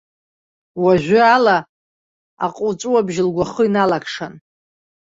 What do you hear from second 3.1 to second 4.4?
лгәахы иналакшан.